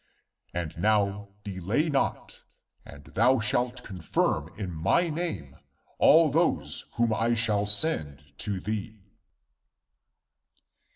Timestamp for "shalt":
3.39-3.83